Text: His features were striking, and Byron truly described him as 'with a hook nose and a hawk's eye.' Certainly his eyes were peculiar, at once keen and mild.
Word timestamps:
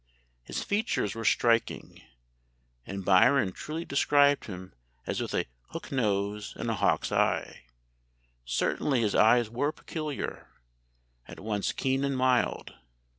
His 0.41 0.63
features 0.63 1.13
were 1.13 1.23
striking, 1.23 2.01
and 2.87 3.05
Byron 3.05 3.51
truly 3.51 3.85
described 3.85 4.45
him 4.45 4.73
as 5.05 5.21
'with 5.21 5.35
a 5.35 5.45
hook 5.69 5.91
nose 5.91 6.53
and 6.55 6.71
a 6.71 6.73
hawk's 6.73 7.11
eye.' 7.11 7.65
Certainly 8.43 9.01
his 9.01 9.13
eyes 9.13 9.47
were 9.47 9.71
peculiar, 9.71 10.47
at 11.27 11.39
once 11.39 11.71
keen 11.71 12.03
and 12.03 12.17
mild. 12.17 12.73